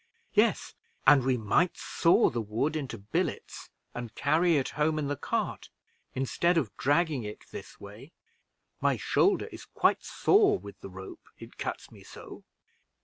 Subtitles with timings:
[0.33, 0.73] "Yes,
[1.05, 5.69] and we might saw the wood into billets, and carry it home in the cart,
[6.15, 8.11] instead of dragging it in this way;
[8.79, 12.43] my shoulder is quite sore with the rope, it cuts me so."